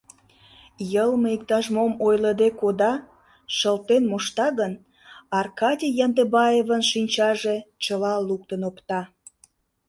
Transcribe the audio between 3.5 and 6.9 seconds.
шылтен мошта гын, Аркадий Яндыбаевын